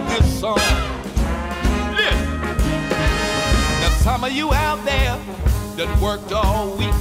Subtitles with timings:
[0.00, 0.56] Of this song.
[1.94, 2.40] Listen.
[3.80, 5.18] Now some of you out there
[5.76, 6.94] that worked all week,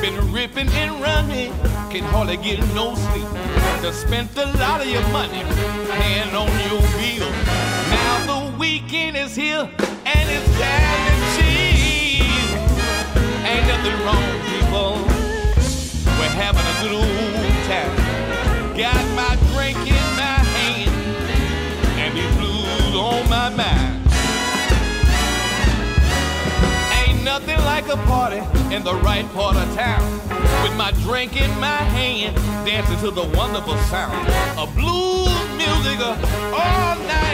[0.00, 1.52] been ripping and running,
[1.90, 3.28] can hardly get no sleep.
[3.82, 5.42] That spent a lot of your money
[5.98, 7.30] paying on your bill.
[7.96, 9.68] Now the weekend is here
[10.12, 11.54] and it's time to chill.
[13.50, 14.92] Ain't nothing wrong, people.
[16.18, 17.23] We're having a good old
[27.40, 28.38] nothing like a party
[28.72, 30.04] in the right part of town.
[30.62, 36.94] With my drink in my hand, dancing to the wonderful sound of blues music all
[37.10, 37.33] night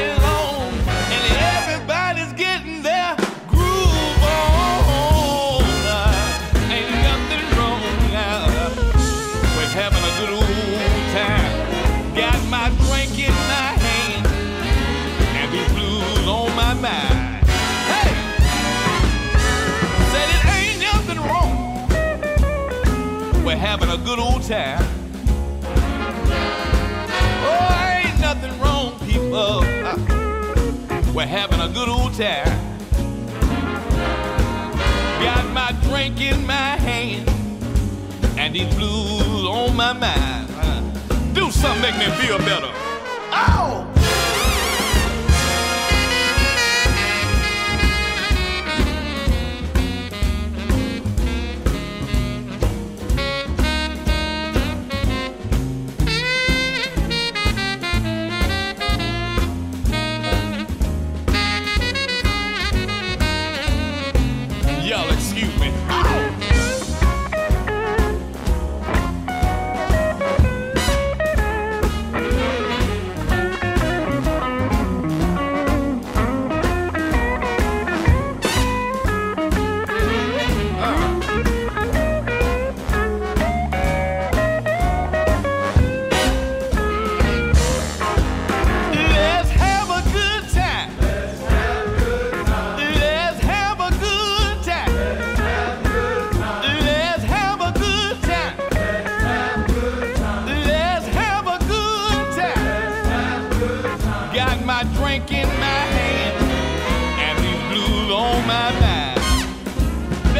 [23.50, 24.86] We're having a good old time.
[27.42, 29.62] Oh, ain't nothing wrong, people.
[31.12, 32.46] We're having a good old time.
[35.24, 37.28] Got my drink in my hand
[38.38, 41.34] and these blues on my mind.
[41.34, 42.70] Do something make me feel better.
[43.32, 43.89] Oh!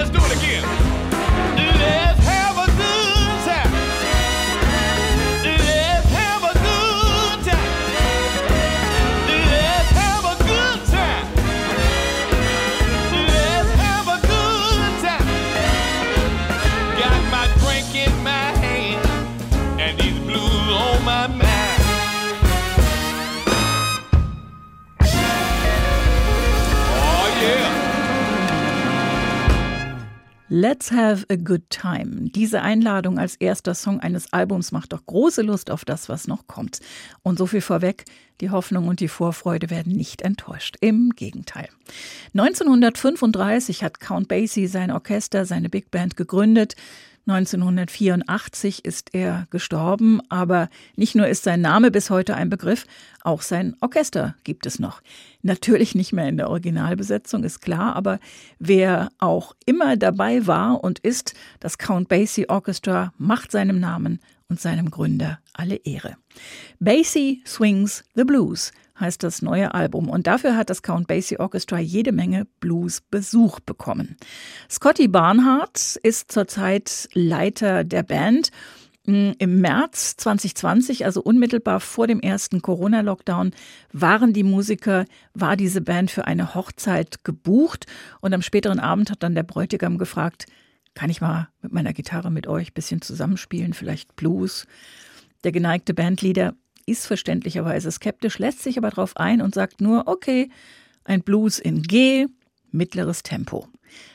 [0.01, 1.00] Let's do it again.
[30.53, 32.29] Let's have a good time.
[32.31, 36.49] Diese Einladung als erster Song eines Albums macht doch große Lust auf das, was noch
[36.49, 36.81] kommt.
[37.23, 38.05] Und so viel vorweg,
[38.41, 40.77] die Hoffnung und die Vorfreude werden nicht enttäuscht.
[40.81, 41.69] Im Gegenteil.
[42.35, 46.75] 1935 hat Count Basie sein Orchester, seine Big Band gegründet.
[47.31, 52.87] 1984 ist er gestorben, aber nicht nur ist sein Name bis heute ein Begriff,
[53.23, 55.01] auch sein Orchester gibt es noch.
[55.43, 58.19] Natürlich nicht mehr in der Originalbesetzung, ist klar, aber
[58.59, 64.61] wer auch immer dabei war und ist, das Count Basie Orchestra macht seinem Namen und
[64.61, 66.17] seinem Gründer alle Ehre.
[66.81, 70.09] Basie Swings the Blues heißt das neue Album.
[70.09, 74.17] Und dafür hat das Count Basie Orchestra jede Menge Blues-Besuch bekommen.
[74.69, 78.51] Scotty Barnhart ist zurzeit Leiter der Band.
[79.07, 83.53] Hm, Im März 2020, also unmittelbar vor dem ersten Corona-Lockdown,
[83.93, 87.87] waren die Musiker, war diese Band für eine Hochzeit gebucht.
[88.21, 90.47] Und am späteren Abend hat dann der Bräutigam gefragt,
[90.95, 94.67] kann ich mal mit meiner Gitarre mit euch ein bisschen zusammenspielen, vielleicht Blues?
[95.45, 96.55] Der geneigte Bandleader
[96.91, 100.51] ist verständlicherweise skeptisch, lässt sich aber darauf ein und sagt nur, okay,
[101.05, 102.27] ein Blues in G,
[102.71, 103.69] mittleres Tempo.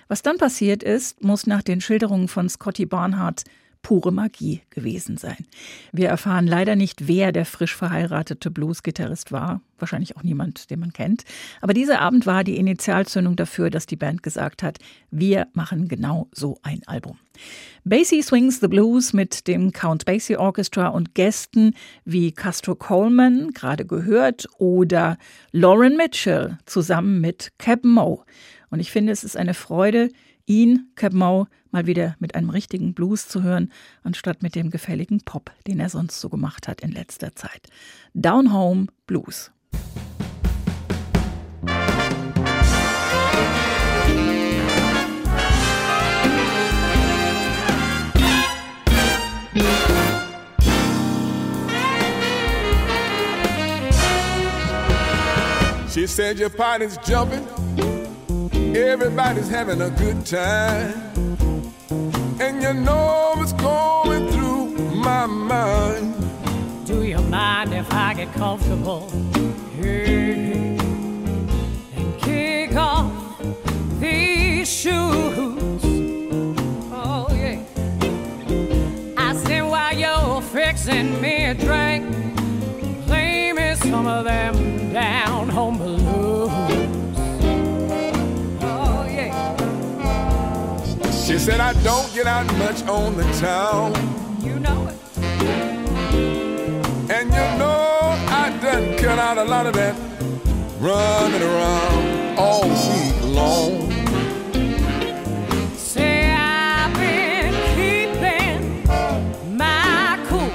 [0.08, 3.44] Was dann passiert ist, muss nach den Schilderungen von Scotty Barnhart
[3.86, 5.46] pure Magie gewesen sein.
[5.92, 9.62] Wir erfahren leider nicht, wer der frisch verheiratete Blues-Gitarrist war.
[9.78, 11.24] Wahrscheinlich auch niemand, den man kennt.
[11.62, 14.80] Aber dieser Abend war die Initialzündung dafür, dass die Band gesagt hat,
[15.12, 17.20] wir machen genau so ein Album.
[17.84, 23.86] Basie Swings the Blues mit dem Count Basie Orchestra und Gästen wie Castro Coleman, gerade
[23.86, 25.20] gehört, oder
[25.52, 28.24] Lauren Mitchell zusammen mit Cap Moe.
[28.72, 30.10] Und ich finde, es ist eine Freude,
[30.46, 33.72] ihn, Cap Moe, mal wieder mit einem richtigen Blues zu hören,
[34.04, 37.68] anstatt mit dem gefälligen Pop, den er sonst so gemacht hat in letzter Zeit.
[38.14, 39.52] Down Home Blues.
[55.96, 57.48] She said your party's jumping,
[58.76, 60.94] everybody's having a good time.
[62.40, 66.16] And you know what's going through my mind.
[66.86, 69.10] Do you mind if I get comfortable?
[69.78, 70.45] Hey,
[91.46, 93.94] said I don't get out much on the town.
[94.42, 94.98] You know it.
[97.12, 98.00] And you know
[98.42, 99.96] I done cut out a lot of that
[100.80, 103.92] running around all week long.
[105.76, 108.84] Say I've been keeping
[109.56, 110.50] my cool.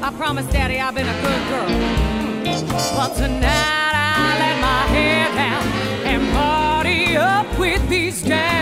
[0.00, 1.70] I promise, Daddy, I've been a good girl.
[2.94, 5.64] But tonight I let my hair down
[6.06, 8.57] and party up with these down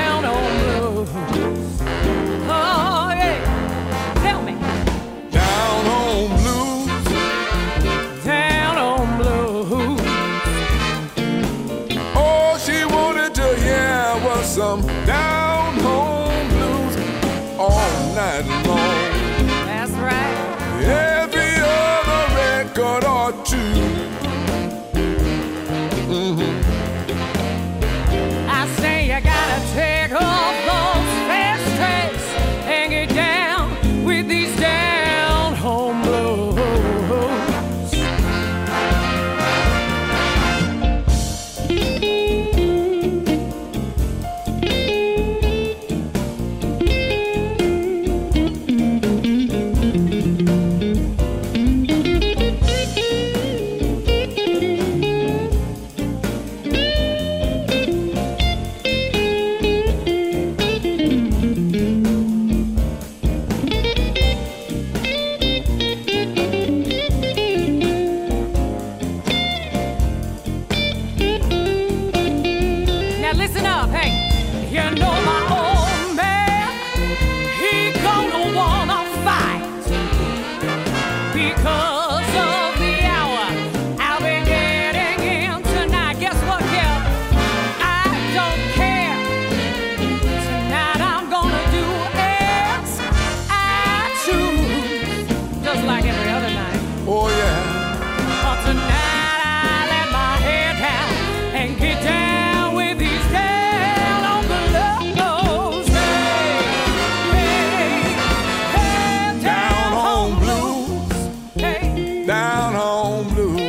[112.27, 113.61] Down home blues.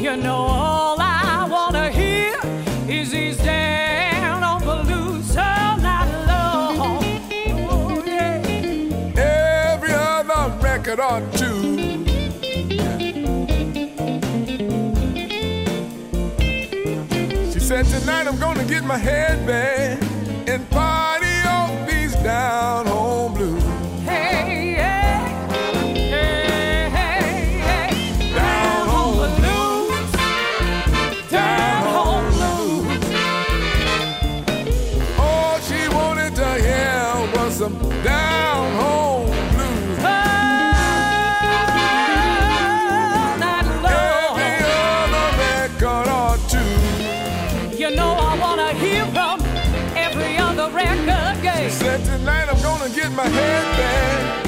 [0.00, 2.40] you know all I wanna hear
[2.88, 7.04] is these down on blues all night long.
[7.68, 8.40] Oh yeah.
[9.14, 11.58] Every other record or two.
[17.52, 20.07] She said, Tonight I'm gonna get my head and
[52.88, 54.46] tonight get my head back.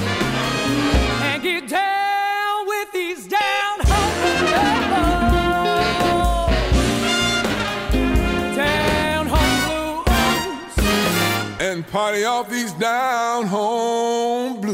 [1.22, 4.14] and get down with these down home
[8.56, 10.84] down home blues.
[11.60, 14.69] and party off these down home blues.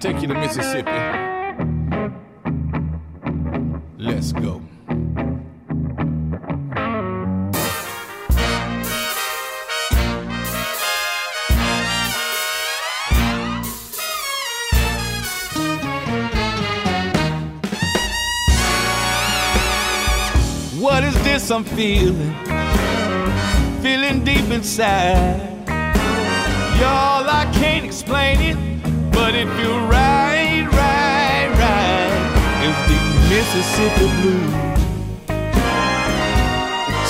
[0.00, 0.90] Take you to Mississippi?
[3.98, 4.62] Let's go.
[20.80, 22.34] What is this I'm feeling?
[23.82, 25.48] Feeling deep inside.
[26.80, 28.56] Y'all, I can't explain it,
[29.30, 32.10] but it feel right, right, right.
[32.66, 32.98] It's the
[33.30, 34.54] Mississippi Blues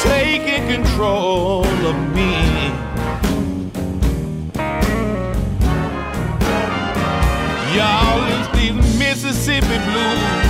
[0.02, 2.32] taking control of me.
[7.74, 10.49] Y'all, it's the Mississippi Blues.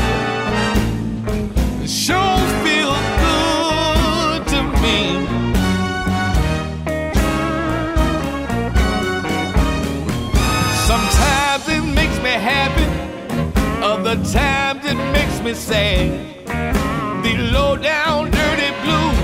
[14.34, 16.10] Other times it makes me sad.
[17.22, 19.18] The low down dirty blues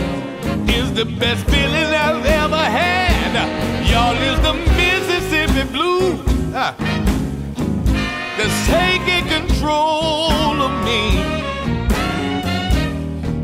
[0.75, 3.87] is the best feeling I've ever had.
[3.89, 6.21] Y'all is the Mississippi blues
[6.55, 6.75] ah,
[8.37, 11.03] that's taking control of me.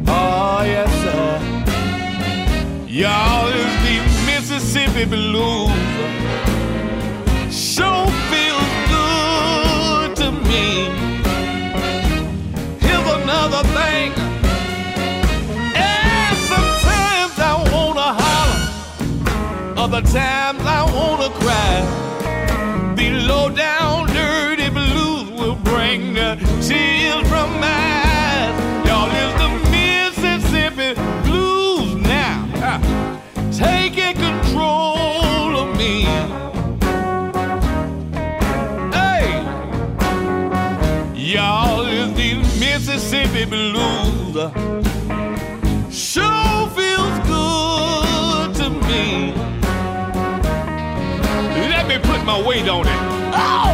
[0.09, 1.41] Oh yes sir.
[2.89, 5.71] Y'all is the Mississippi blues
[7.53, 8.22] sure
[20.15, 22.95] other times I wanna cry.
[22.97, 28.55] The low down dirty blues will bring the tears from my eyes.
[28.87, 32.81] Y'all is the Mississippi blues now, ah,
[33.53, 36.05] taking control of me.
[38.93, 39.43] Hey,
[41.15, 44.82] y'all is the Mississippi blues.
[52.25, 53.33] My weight on it.
[53.35, 53.72] Oh!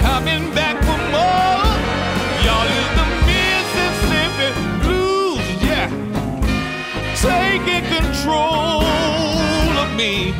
[0.00, 1.68] Coming back for more.
[2.44, 4.50] Y'all is the Mississippi
[4.82, 5.88] blues, yeah,
[7.20, 8.82] taking control
[9.76, 10.32] of me.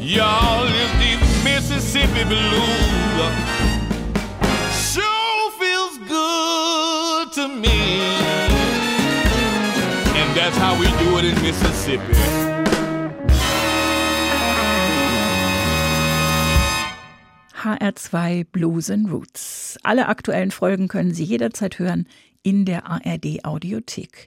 [0.00, 1.12] Y'all is the
[1.44, 3.00] Mississippi blues
[4.92, 8.00] sure feels good to me.
[10.18, 12.59] And that's how we do it in Mississippi.
[17.78, 19.78] HR2 Blues and Roots.
[19.82, 22.06] Alle aktuellen Folgen können Sie jederzeit hören
[22.42, 24.26] in der ARD Audiothek.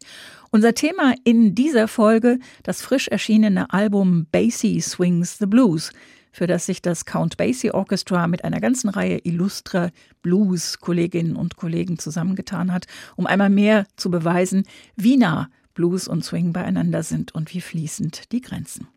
[0.51, 5.91] Unser Thema in dieser Folge das frisch erschienene Album Basie Swings the Blues,
[6.31, 11.99] für das sich das Count Basie Orchestra mit einer ganzen Reihe illustrer Blues-Kolleginnen und Kollegen
[11.99, 12.85] zusammengetan hat,
[13.15, 14.63] um einmal mehr zu beweisen,
[14.95, 18.87] wie nah Blues und Swing beieinander sind und wie fließend die Grenzen.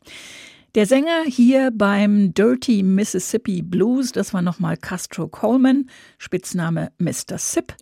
[0.76, 7.38] Der Sänger hier beim Dirty Mississippi Blues, das war nochmal Castro Coleman, Spitzname Mr.
[7.38, 7.74] Sip.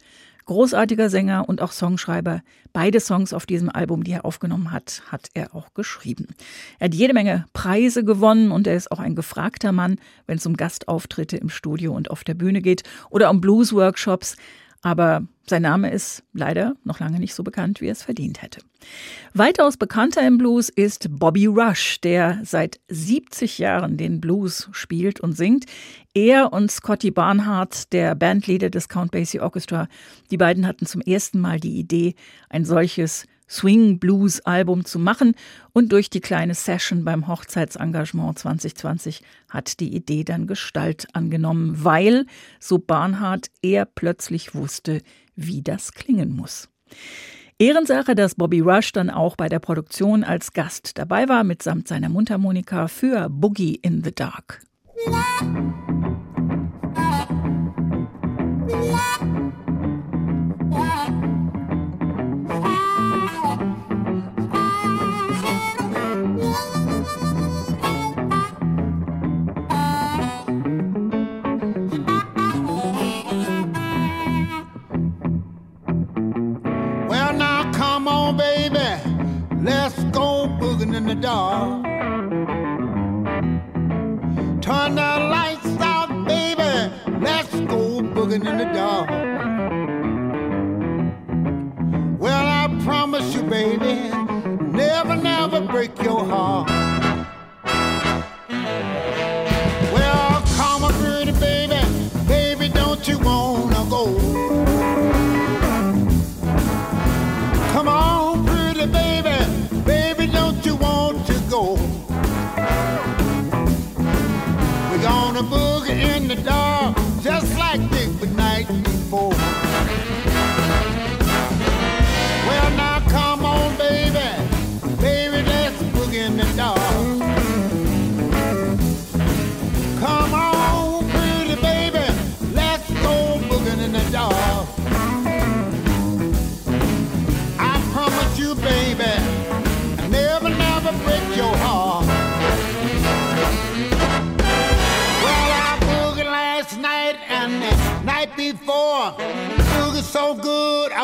[0.45, 2.43] Großartiger Sänger und auch Songschreiber.
[2.73, 6.29] Beide Songs auf diesem Album, die er aufgenommen hat, hat er auch geschrieben.
[6.79, 9.97] Er hat jede Menge Preise gewonnen und er ist auch ein gefragter Mann,
[10.29, 14.37] wenn es um Gastauftritte im Studio und auf der Bühne geht oder um Blues-Workshops.
[14.85, 18.61] Aber sein Name ist leider noch lange nicht so bekannt, wie er es verdient hätte.
[19.33, 25.33] Weitaus bekannter im Blues ist Bobby Rush, der seit 70 Jahren den Blues spielt und
[25.33, 25.65] singt.
[26.13, 29.89] Er und Scotty Barnhart, der Bandleader des Count Basie Orchestra,
[30.31, 32.15] die beiden hatten zum ersten Mal die Idee,
[32.51, 35.35] ein solches Swing-Blues-Album zu machen.
[35.73, 42.27] Und durch die kleine Session beim Hochzeitsengagement 2020 hat die Idee dann Gestalt angenommen, weil,
[42.61, 45.03] so Barnhart, er plötzlich wusste,
[45.37, 46.69] wie das klingen muss.
[47.59, 52.09] Ehrensache, dass Bobby Rush dann auch bei der Produktion als Gast dabei war, mitsamt seiner
[52.09, 54.61] Mundharmonika für Boogie in the Dark.
[55.41, 55.94] in
[81.25, 81.81] Turn
[84.95, 85.01] the
[85.31, 86.93] lights out, baby.
[87.19, 89.09] Let's go booging in the dark.
[92.21, 94.11] Well, I promise you, baby,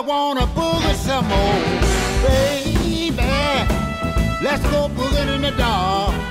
[0.00, 1.60] I wanna boogie some more.
[2.24, 3.20] Baby,
[4.42, 6.29] let's go boogie in the dark.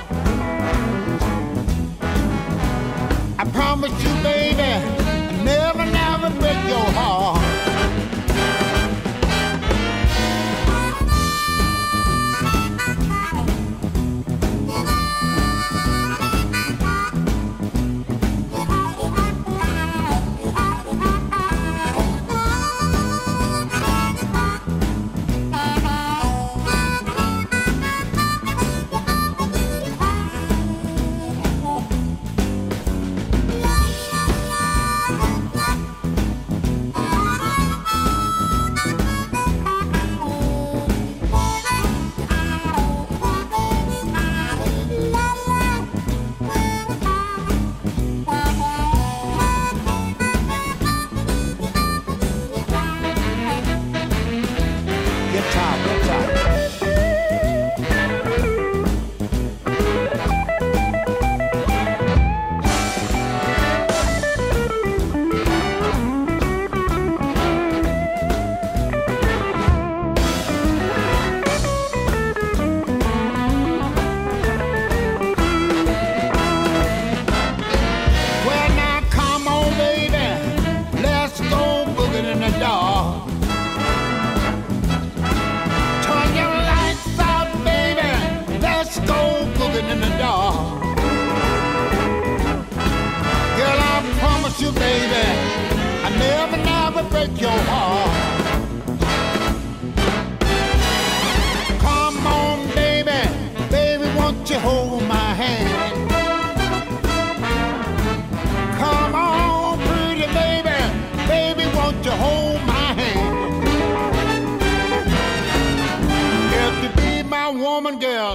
[117.90, 118.34] woman, girl,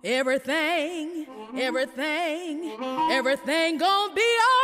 [0.03, 1.25] Everything,
[1.57, 2.71] everything,
[3.11, 4.56] everything gonna be all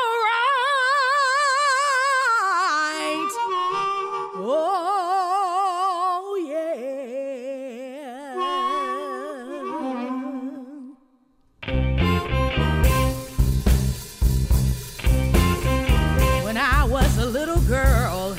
[4.45, 6.83] Oh, yeah.
[16.43, 18.35] When I was a little girl,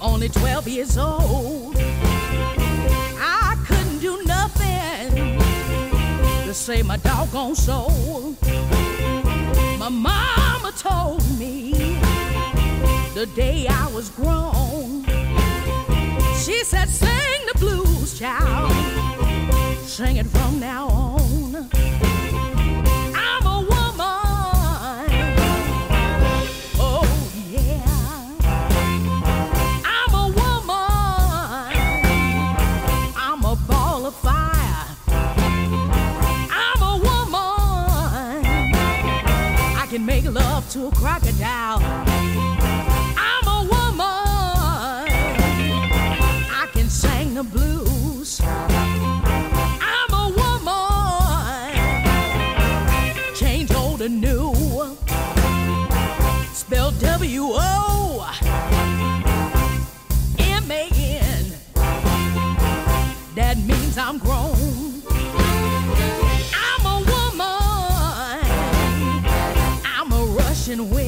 [0.00, 1.74] only 12 years old,
[3.18, 5.40] I couldn't do nothing
[6.46, 8.36] to save my doggone soul.
[9.76, 11.75] My mama told me
[13.16, 15.02] the day I was grown.
[16.36, 18.70] She said, Sing the blues, child.
[19.78, 21.54] Sing it from now on.
[23.14, 25.06] I'm a woman.
[26.78, 27.08] Oh,
[27.48, 27.88] yeah.
[29.96, 30.76] I'm a woman.
[33.16, 34.88] I'm a ball of fire.
[36.50, 38.44] I'm a woman.
[39.74, 42.05] I can make love to a crocodile.
[70.78, 71.05] Russian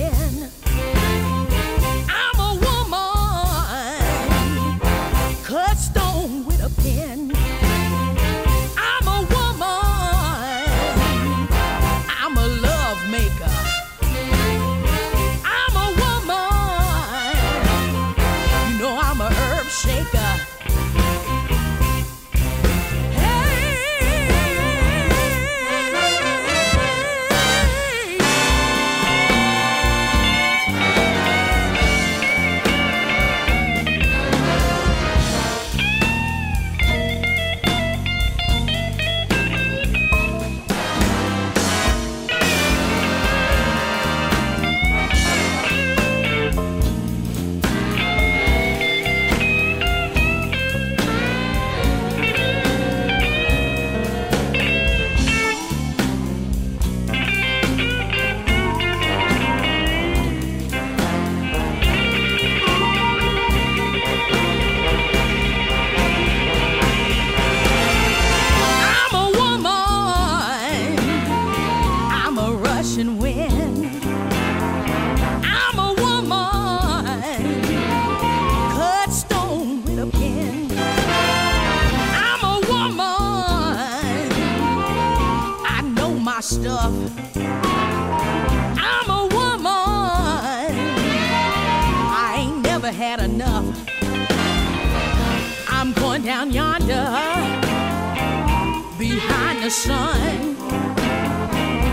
[99.99, 100.57] the.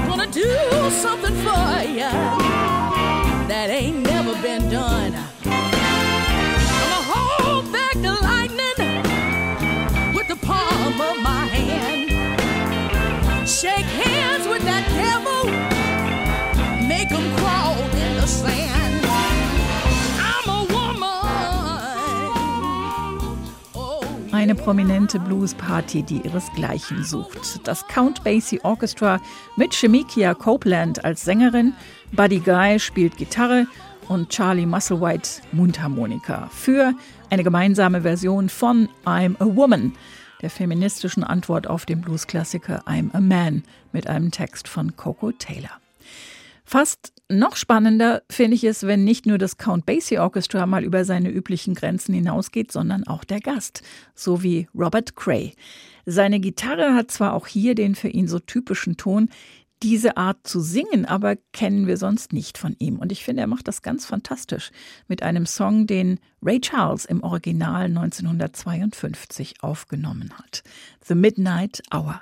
[0.08, 0.52] Gonna do
[1.04, 1.68] something for
[2.00, 2.12] ya
[3.52, 5.14] that ain't never been done.
[6.80, 8.78] Gonna hold back the lightning
[10.16, 12.06] with the palm of my hand.
[13.48, 14.05] Shake hands
[24.46, 27.68] Eine prominente Blues-Party, die ihresgleichen sucht.
[27.68, 29.20] Das Count Basie Orchestra
[29.56, 31.74] mit Shemikia Copeland als Sängerin,
[32.12, 33.66] Buddy Guy spielt Gitarre
[34.08, 36.94] und Charlie Musselwhite Mundharmonika für
[37.32, 39.94] eine gemeinsame Version von I'm a Woman,
[40.44, 45.72] der feministischen Antwort auf den Blues-Klassiker I'm a Man mit einem Text von Coco Taylor.
[46.66, 51.06] Fast noch spannender finde ich es, wenn nicht nur das Count Basie Orchestra mal über
[51.06, 53.82] seine üblichen Grenzen hinausgeht, sondern auch der Gast,
[54.14, 55.54] so wie Robert Cray.
[56.06, 59.30] Seine Gitarre hat zwar auch hier den für ihn so typischen Ton,
[59.84, 62.98] diese Art zu singen, aber kennen wir sonst nicht von ihm.
[62.98, 64.72] Und ich finde, er macht das ganz fantastisch
[65.08, 70.64] mit einem Song, den Ray Charles im Original 1952 aufgenommen hat.
[71.06, 72.22] The Midnight Hour.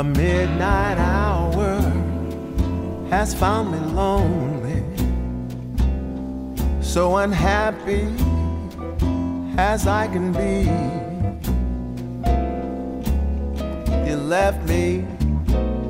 [0.00, 1.78] The midnight hour
[3.10, 4.82] has found me lonely,
[6.80, 8.08] so unhappy
[9.58, 10.64] as I can be.
[14.08, 15.04] You left me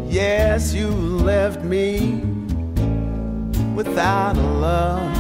[0.08, 2.16] Yes, you left me
[3.76, 5.14] without a love.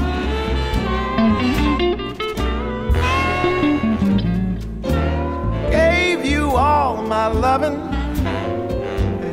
[5.70, 7.99] Gave you all my loving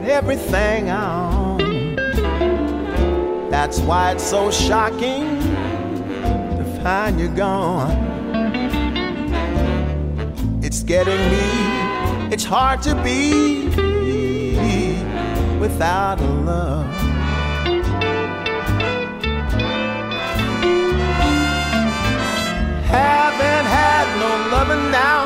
[0.10, 1.96] everything I own.
[3.50, 5.26] That's why it's so shocking
[6.58, 7.92] to find you gone.
[10.64, 13.68] It's getting me, it's hard to be
[15.60, 16.86] without a love.
[22.86, 25.24] Haven't had no loving now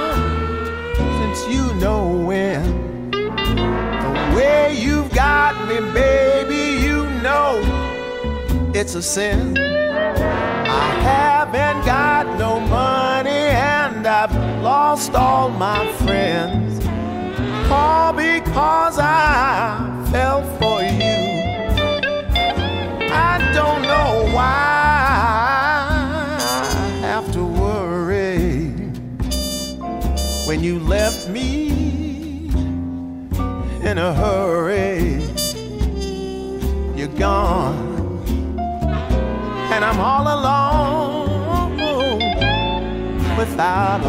[1.19, 2.70] since you know when.
[4.35, 7.59] Way you've got me, baby, you know
[8.73, 9.57] it's a sin.
[9.57, 16.83] I haven't got no money and I've lost all my friends.
[17.69, 21.19] All because I fell for you.
[23.13, 25.85] I don't know why
[26.79, 28.69] I have to worry
[30.47, 31.60] when you left me
[34.01, 35.21] a hurry.
[36.97, 38.23] You're gone,
[39.71, 41.71] and I'm all alone
[43.37, 44.01] without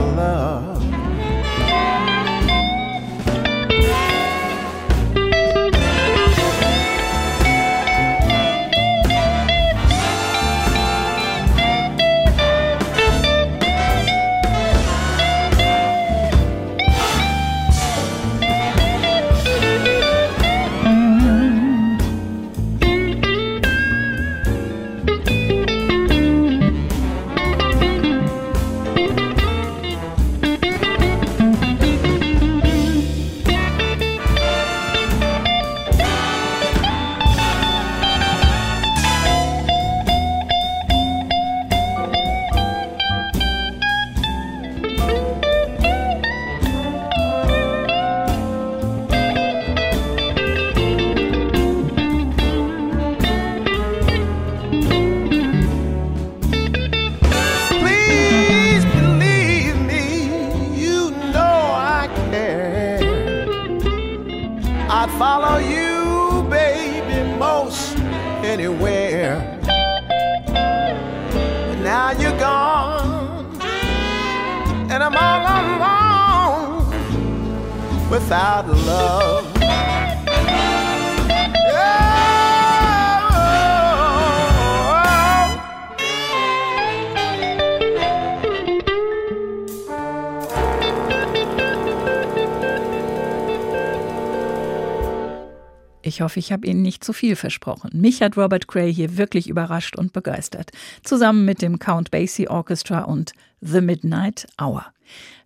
[96.02, 97.90] Ich hoffe, ich habe Ihnen nicht zu viel versprochen.
[97.94, 100.70] Mich hat Robert Cray hier wirklich überrascht und begeistert.
[101.04, 104.86] Zusammen mit dem Count Basie Orchestra und The Midnight Hour.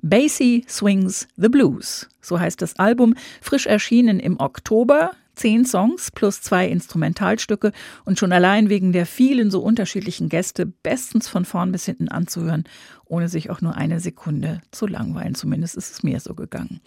[0.01, 2.09] Basie Swings the Blues.
[2.23, 5.13] So heißt das Album, frisch erschienen im Oktober.
[5.37, 7.73] Zehn Songs plus zwei Instrumentalstücke
[8.05, 12.65] und schon allein wegen der vielen so unterschiedlichen Gäste bestens von vorn bis hinten anzuhören,
[13.05, 15.35] ohne sich auch nur eine Sekunde zu langweilen.
[15.35, 16.81] Zumindest ist es mir so gegangen.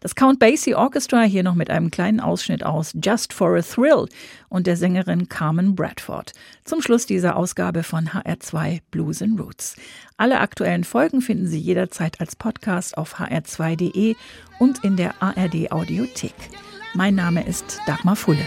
[0.00, 4.06] Das Count Basie Orchestra hier noch mit einem kleinen Ausschnitt aus Just for a Thrill
[4.48, 6.32] und der Sängerin Carmen Bradford.
[6.64, 9.76] Zum Schluss dieser Ausgabe von HR2 Blues and Roots.
[10.16, 14.14] Alle aktuellen Folgen finden Sie jederzeit als Podcast auf hr2.de
[14.58, 16.34] und in der ARD Audiothek.
[16.96, 18.46] Mein Name ist Dagmar Fulle.